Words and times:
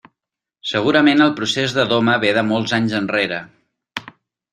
Segurament 0.69 1.19
el 1.25 1.33
procés 1.39 1.75
de 1.79 1.85
doma 1.91 2.15
ve 2.23 2.31
de 2.39 2.45
molts 2.53 2.73
anys 2.79 2.97
enrere. 3.01 3.39